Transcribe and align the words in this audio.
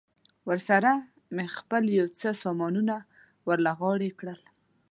ورسره 0.49 0.91
مې 1.35 1.45
خپل 1.57 1.83
یو 1.99 2.07
څه 2.19 2.29
سامانونه 2.43 2.95
ور 3.47 3.59
له 3.65 3.71
غاړې 3.79 4.09
کړل. 4.19 4.41